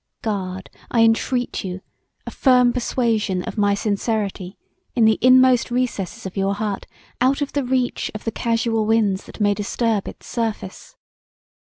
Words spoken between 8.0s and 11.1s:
of the casual winds that may disturb its surface.